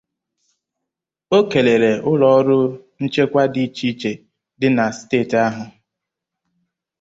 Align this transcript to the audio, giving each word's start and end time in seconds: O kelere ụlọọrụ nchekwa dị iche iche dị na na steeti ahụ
O 1.37 1.39
kelere 1.51 1.91
ụlọọrụ 2.11 2.57
nchekwa 3.03 3.43
dị 3.53 3.63
iche 3.67 3.85
iche 3.91 4.11
dị 4.59 4.67
na 4.77 4.83
na 4.87 4.95
steeti 4.97 5.35
ahụ 5.47 5.63